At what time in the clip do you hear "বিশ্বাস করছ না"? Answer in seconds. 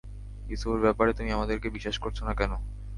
1.69-2.33